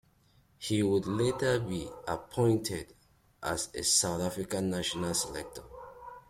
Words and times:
He 0.57 0.81
would 0.81 1.05
later 1.05 1.59
be 1.59 1.87
appointed 2.07 2.95
as 3.43 3.69
a 3.75 3.83
South 3.83 4.19
African 4.21 4.71
National 4.71 5.13
Selector. 5.13 5.61